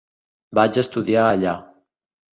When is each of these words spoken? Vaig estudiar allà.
Vaig 0.59 0.79
estudiar 0.83 1.27
allà. 1.35 1.55